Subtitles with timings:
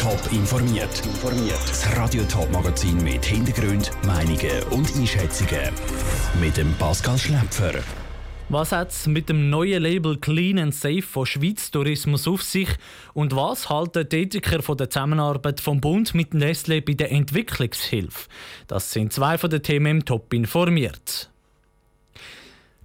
[0.00, 1.02] Top informiert.
[1.68, 5.70] Das Radio Top Magazin mit Hintergrund, Meinungen und Einschätzungen
[6.40, 7.72] mit dem Pascal Schläpfer.
[8.48, 12.68] Was hat es mit dem neuen Label Clean and Safe von Schweiz Tourismus auf sich
[13.14, 18.28] und was halten die Ethiker von der Zusammenarbeit vom Bund mit Nestle bei der Entwicklungshilfe?
[18.66, 21.31] Das sind zwei von den Themen im Top informiert.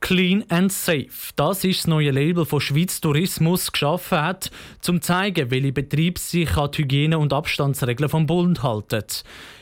[0.00, 1.08] Clean and Safe.
[1.36, 4.50] Das ist das neue Label von Schweiz Tourismus geschaffen hat,
[4.80, 9.04] zum zu zeigen, welche Betriebe sich an die Hygiene- und Abstandsregeln vom Bund halten.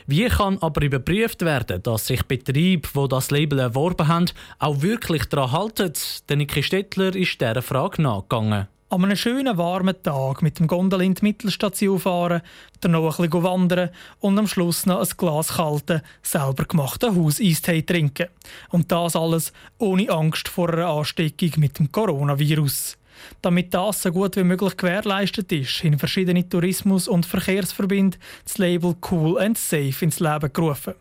[0.07, 4.25] Wie kann aber überprüft werden, dass sich Betriebe, die das Label erworben haben,
[4.59, 5.93] auch wirklich daran halten?
[6.29, 8.67] Der Niki Stettler ist dieser Frage nachgegangen.
[8.87, 12.43] An einem schönen warmen Tag mit dem Gondel in die Mittelstation fahren,
[12.81, 13.89] dann noch ein bisschen wandern
[14.19, 18.27] und am Schluss noch ein Glas kalten, selber gemachten Hauseistee trinken.
[18.69, 22.99] Und das alles ohne Angst vor einer Ansteckung mit dem Coronavirus.
[23.41, 28.95] Damit das so gut wie möglich gewährleistet ist, in verschiedene Tourismus- und Verkehrsverbinde das Label
[29.09, 30.93] Cool and Safe ins Leben gerufen.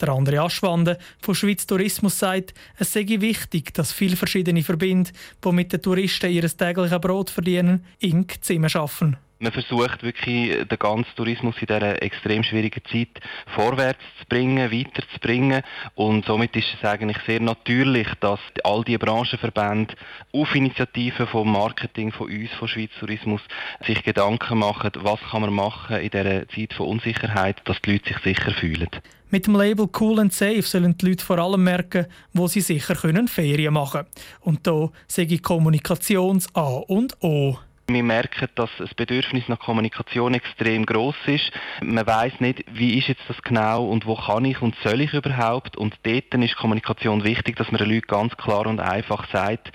[0.00, 5.10] Der andere Aschwande von Schweiz Tourismus sagt, es sei wichtig, dass viele verschiedene Verbände,
[5.44, 10.78] die mit den Touristen ihr tägliches Brot verdienen, eng zusammen arbeiten man versucht wirklich den
[10.78, 13.08] ganzen Tourismus in dieser extrem schwierigen Zeit
[13.54, 15.62] vorwärts zu bringen, weiterzubringen
[15.96, 19.94] und somit ist es eigentlich sehr natürlich, dass all die Branchenverbände
[20.32, 23.40] auf Initiativen vom Marketing von uns, von Schweiz Tourismus,
[23.84, 28.08] sich Gedanken machen, was kann man machen in dieser Zeit von Unsicherheit, dass die Leute
[28.08, 28.88] sich sicher fühlen.
[29.30, 32.94] Mit dem Label Cool and Safe sollen die Leute vor allem merken, wo sie sicher
[32.94, 34.26] können Ferien machen können.
[34.40, 37.56] Und da sage ich Kommunikations A und O.
[37.92, 41.50] Wir merken, dass das Bedürfnis nach Kommunikation extrem groß ist.
[41.82, 45.12] Man weiß nicht, wie ist jetzt das genau und wo kann ich und soll ich
[45.12, 45.76] überhaupt.
[45.76, 49.72] Und dort ist Kommunikation wichtig, dass man den Leuten ganz klar und einfach sagt,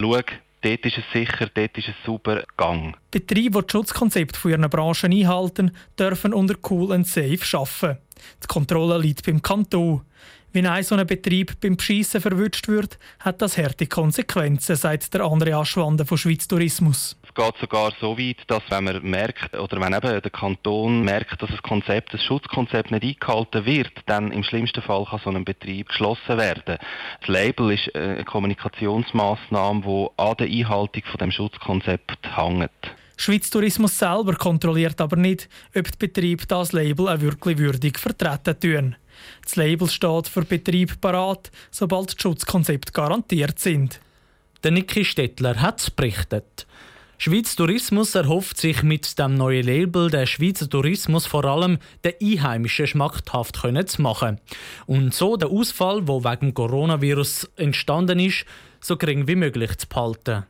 [0.00, 0.12] schau,
[0.60, 2.96] dort ist es sicher, dort ist es super, Gang.
[3.10, 7.98] Betriebe, die das Schutzkonzept von ihren Branchen einhalten, dürfen unter Cool and Safe arbeiten.
[8.42, 10.02] Die Kontrolle liegt beim Kanton.
[10.52, 15.22] Wenn ein so ein Betrieb beim Beschissen verwünscht wird, hat das harte Konsequenzen, sagt der
[15.22, 17.16] andere Aschwande von Schweiz Tourismus.
[17.36, 21.42] Es geht sogar so weit, dass wenn man merkt, oder wenn eben der Kanton merkt,
[21.42, 25.44] dass das Konzept, das Schutzkonzept nicht eingehalten wird, dann im schlimmsten Fall kann so ein
[25.44, 26.78] Betrieb geschlossen werden.
[27.20, 32.70] Das Label ist eine Kommunikationsmaßnahme, die an der Einhaltung von dem Schutzkonzept hängt.
[33.18, 38.58] Schweiz Tourismus selber kontrolliert aber nicht, ob die Betriebe das Label auch wirklich würdig vertreten
[38.58, 38.96] tun.
[39.42, 44.00] Das Label steht für Betrieb parat, sobald die Schutzkonzepte garantiert sind.
[44.64, 46.66] Der Niki Stettler hat berichtet.
[47.18, 52.86] Schweiz Tourismus erhofft sich mit dem neuen Label den Schweizer Tourismus vor allem den Einheimischen
[52.86, 54.38] schmackhaft zu machen
[54.86, 58.44] und so den Ausfall, der wegen Coronavirus entstanden ist,
[58.80, 60.44] so gering wie möglich zu behalten.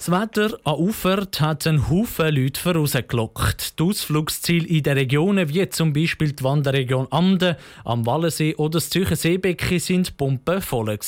[0.00, 3.78] Das Wetter an Ufert hat einen Haufen Leute vorausgelockt.
[3.78, 8.88] Die Ausflugsziele in den Regionen wie zum Beispiel die Wanderregion Amden, am Wallensee oder das
[8.88, 10.98] Zürcher Seebecken sind pumpenvoll.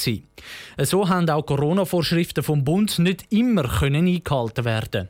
[0.76, 5.08] So haben auch Corona-Vorschriften vom Bund nicht immer eingehalten werden.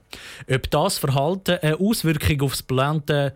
[0.49, 3.35] Ob das Verhalten eine Auswirkung auf das geplante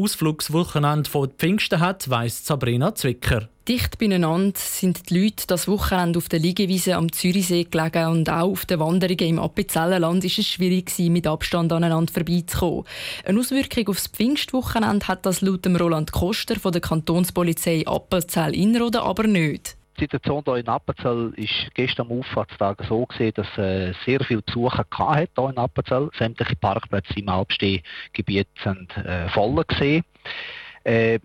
[0.00, 3.48] Ausflugswochenende von Pfingsten hat, weiss Sabrina Zwicker.
[3.68, 8.50] Dicht beieinander sind die Leute das Wochenende auf der Liegewiese am Zürichsee gelegen und auch
[8.50, 12.84] auf den Wanderungen im Appenzellenland ist es schwierig mit Abstand aneinander vorbeizukommen.
[13.24, 19.26] Eine Auswirkung auf das Pfingstwochenende hat das laut Roland Koster von der Kantonspolizei Appenzell-Innerrhoden aber
[19.26, 19.76] nicht.
[20.00, 24.40] Die Situation hier in Appenzell war gestern am Auffahrtstag so gesehen, dass äh, sehr viele
[24.40, 26.08] Besucher hier in Appenzell.
[26.18, 29.62] Sämtliche Parkplätze im Alpstehgebiet sind äh, voll.
[30.84, 31.18] Äh,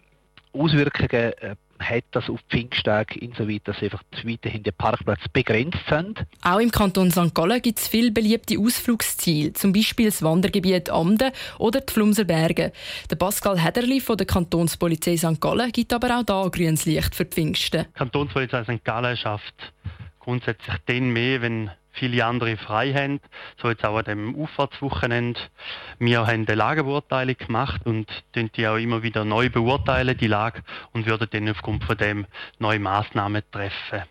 [0.52, 6.26] Auswirkungen äh, hat das auf Pfingstag insoweit, dass einfach weiterhin die Parkplätze begrenzt sind.
[6.42, 7.34] Auch im Kanton St.
[7.34, 12.72] Gallen gibt es viele beliebte Ausflugsziele, zum Beispiel das Wandergebiet Amden oder die Flumser Berge.
[13.10, 15.42] Der Pascal Hederli von der Kantonspolizei St.
[15.42, 17.86] Gallen gibt aber auch da grünes Licht für Pfingsten.
[17.90, 18.84] Die Kantonspolizei St.
[18.84, 19.74] Gallen schafft
[20.20, 23.20] grundsätzlich den mehr, wenn viele andere frei haben.
[23.62, 25.40] So jetzt auch an dem Auffahrtswochenende.
[26.00, 31.06] Wir haben eine Lagebeurteilung gemacht und die auch immer wieder neu beurteilen, die Lage, und
[31.06, 32.26] würden dann aufgrund von dem
[32.60, 34.04] neue Massnahmen treffen.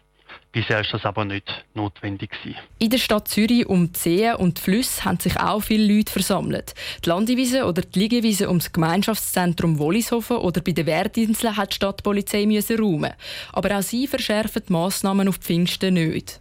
[0.54, 2.30] Bisher ist das aber nicht notwendig.
[2.30, 2.56] Gewesen.
[2.78, 6.12] In der Stadt Zürich um die Seen und die Flüsse haben sich auch viele Leute
[6.12, 6.74] versammelt.
[7.04, 12.44] Die Landewiese oder die Liegewiese ums Gemeinschaftszentrum Wollishofen oder bei den Wehrdiensten hat die Stadtpolizei
[12.78, 13.14] räumen.
[13.52, 16.40] Aber auch sie verschärfen die Massnahmen auf Pfingsten nicht.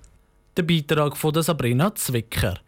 [0.56, 2.60] Der Beitrag von Sabrina Zwicker.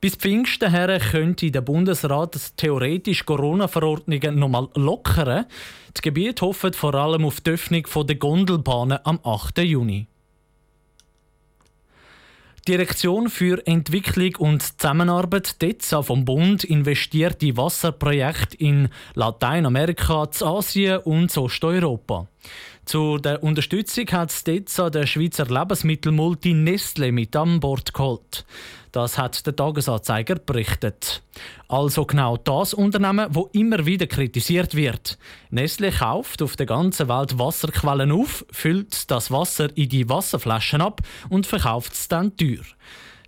[0.00, 5.46] Bis Pfingsten her könnte der Bundesrat theoretisch Corona-Verordnungen nochmal lockern.
[5.92, 9.58] Das Gebiet hofft vor allem auf die Öffnung der Gondelbahnen am 8.
[9.58, 10.06] Juni.
[12.66, 20.98] Die Direktion für Entwicklung und Zusammenarbeit DEZA vom Bund investiert in Wasserprojekte in Lateinamerika, Asien
[21.00, 22.28] und Osteuropa.
[22.84, 28.44] Zu der Unterstützung hat Steza der Schweizer Lebensmittelmulti Nestle mit an Bord geholt.
[28.92, 31.22] Das hat der Tagesanzeiger berichtet.
[31.66, 35.18] Also genau das Unternehmen, wo immer wieder kritisiert wird.
[35.50, 41.00] Nestle kauft auf der ganzen Welt Wasserquellen auf, füllt das Wasser in die Wasserflaschen ab
[41.30, 42.64] und verkauft es dann teuer.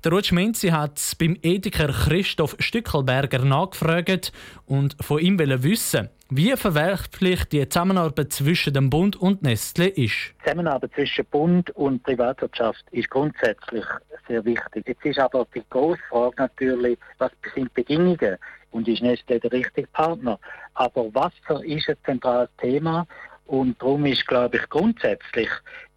[0.05, 4.32] Der Rutsch Menzi hat beim Ethiker Christoph Stückelberger nachgefragt
[4.67, 9.99] und von ihm wissen, wie verwerflich die Zusammenarbeit zwischen dem Bund und Nestle ist.
[9.99, 13.84] Die Zusammenarbeit zwischen Bund und Privatwirtschaft ist grundsätzlich
[14.26, 14.84] sehr wichtig.
[14.87, 18.37] Jetzt ist aber die große Frage natürlich, was sind Bedingungen
[18.73, 20.38] und ist Nestle der richtige Partner?
[20.75, 23.06] Aber Wasser ist ein zentrales Thema
[23.46, 25.49] und darum ist, glaube ich, grundsätzlich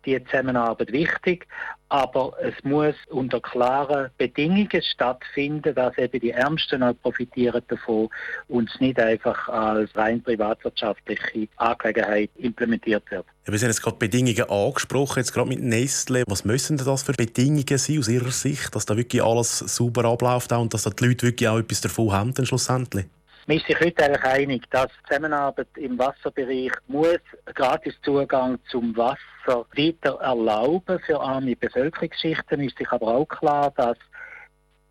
[0.05, 1.47] die Zusammenarbeit wichtig,
[1.89, 8.09] aber es muss unter klaren Bedingungen stattfinden, dass eben die Ärmsten auch profitieren davon
[8.47, 13.25] und es nicht einfach als rein privatwirtschaftliche Angelegenheit implementiert wird.
[13.47, 16.23] Ja, wir haben jetzt gerade Bedingungen angesprochen, jetzt gerade mit Nestle.
[16.27, 20.51] Was müssen das für Bedingungen sein aus Ihrer Sicht, dass da wirklich alles sauber abläuft
[20.51, 23.07] und dass da die Leute wirklich auch etwas davon haben schlussendlich?
[23.49, 27.17] Man ist sich heute eigentlich einig, dass Zusammenarbeit im Wasserbereich muss
[27.55, 32.61] gratis Zugang zum Wasser weiter erlauben für arme Bevölkerungsschichten.
[32.61, 33.97] Ist sich aber auch klar, dass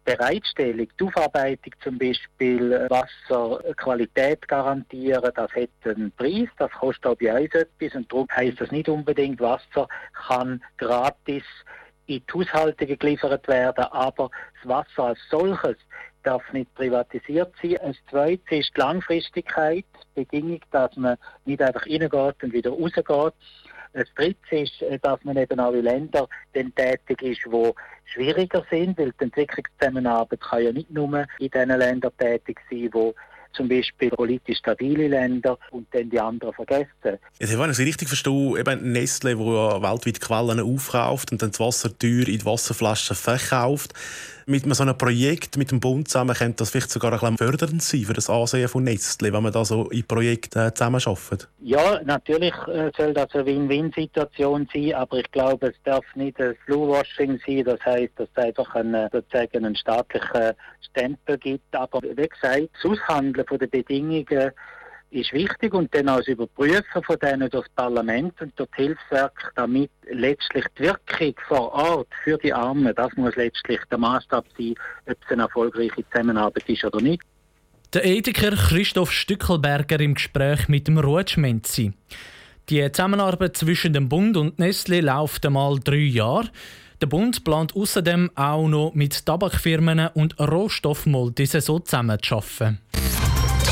[0.05, 7.41] Bereitstellung, die Aufarbeitung zum Beispiel Wasserqualität garantieren, das hat einen Preis, das kostet auch bei
[7.41, 9.87] uns etwas und darum heisst das nicht unbedingt, Wasser
[10.27, 11.45] kann gratis
[12.07, 15.77] in die Haushalte geliefert werden, aber das Wasser als solches
[16.29, 17.79] darf nicht privatisiert sein.
[17.83, 21.17] Das Zweite ist die Langfristigkeit, die Bedingung, dass man
[21.47, 23.35] nicht einfach reingeht und wieder rausgeht.
[23.95, 27.73] Das Dritte ist, äh, dass man eben auch in Ländern tätig ist, die
[28.05, 33.13] schwieriger sind, weil die Entwicklungszusammenarbeit kann ja nicht nur in den Ländern tätig sein, die
[33.55, 37.19] zum Beispiel politisch stabile Länder und dann die anderen vergessen.
[37.39, 41.51] Ja, wenn ich Sie richtig verstehe, eben Nestle, wo ja weltweit Quellen aufkauft und dann
[41.51, 43.95] das Wasser teuer in die Wasserflaschen verkauft.
[44.51, 47.83] Mit so einem Projekt mit dem Bund zusammen könnte das vielleicht sogar ein bisschen fördernd
[47.83, 51.49] sein für das Ansehen von Nestle, wenn man da so in Projekten äh, zusammenarbeitet.
[51.61, 56.55] Ja, natürlich äh, soll das eine Win-Win-Situation sein, aber ich glaube, es darf nicht ein
[56.65, 61.77] Bluewashing sein, das heißt, dass es einfach einen, sozusagen einen staatlichen Stempel gibt.
[61.77, 64.53] Aber wie gesagt, das Aushandeln den Bedingungen
[65.11, 68.77] ist wichtig und dann auch das Überprüfen von denen durch das Parlament und durch das
[68.77, 74.45] Hilfswerk, damit letztlich die Wirkung vor Ort für die Armen, das muss letztlich der Maßstab
[74.57, 74.75] sein,
[75.07, 77.23] ob es eine erfolgreiche Zusammenarbeit ist oder nicht.
[77.95, 81.95] Der Ethiker Christoph Stückelberger im Gespräch mit dem Ruetschmenzi.
[82.69, 86.51] Die Zusammenarbeit zwischen dem Bund und Nestle läuft einmal drei Jahre.
[87.01, 92.81] Der Bund plant außerdem auch noch mit Tabakfirmen und Rohstoffmultis so zusammenzuarbeiten.